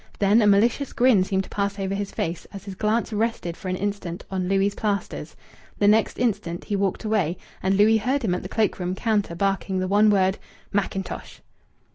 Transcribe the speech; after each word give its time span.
Then 0.17 0.41
a 0.41 0.47
malicious 0.47 0.93
grin 0.93 1.23
seemed 1.23 1.43
to 1.43 1.49
pass 1.51 1.77
over 1.77 1.93
his 1.93 2.11
face 2.11 2.45
as 2.51 2.65
his 2.65 2.73
glance 2.73 3.13
rested 3.13 3.55
for 3.55 3.67
an 3.67 3.75
instant 3.75 4.23
on 4.31 4.47
Louis' 4.49 4.73
plasters. 4.73 5.35
The 5.77 5.87
next 5.87 6.17
instant 6.17 6.63
he 6.63 6.75
walked 6.75 7.03
away, 7.03 7.37
and 7.61 7.77
Louis 7.77 7.97
heard 7.97 8.23
him 8.23 8.33
at 8.33 8.41
the 8.41 8.49
cloak 8.49 8.79
room 8.79 8.95
counter 8.95 9.35
barking 9.35 9.77
the 9.77 9.87
one 9.87 10.09
word, 10.09 10.39
"Mackintosh." 10.73 11.41